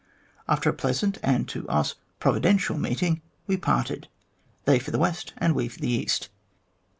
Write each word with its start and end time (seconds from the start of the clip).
After 0.47 0.69
a 0.69 0.71
very 0.71 0.79
pleasant 0.81 1.19
and, 1.21 1.47
to 1.49 1.69
us, 1.69 1.93
providential 2.19 2.75
meeting, 2.75 3.21
we 3.45 3.55
parted, 3.55 4.07
they 4.65 4.79
for 4.79 4.89
the 4.89 4.97
west 4.97 5.33
and 5.37 5.53
we 5.53 5.67
for 5.67 5.79
the 5.79 5.91
east. 5.91 6.29